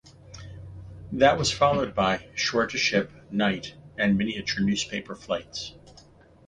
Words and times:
This 1.11 1.37
was 1.37 1.51
followed 1.51 1.93
by: 1.93 2.27
shore-to-ship, 2.33 3.11
night, 3.29 3.75
and 3.99 4.17
miniature 4.17 4.63
newspaper 4.65 5.13
flights. 5.13 5.75